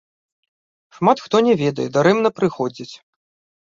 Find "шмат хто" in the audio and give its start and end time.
0.97-1.43